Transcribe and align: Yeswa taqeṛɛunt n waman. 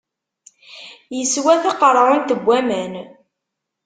Yeswa 1.17 1.53
taqeṛɛunt 1.63 2.29
n 2.37 2.41
waman. 2.45 2.93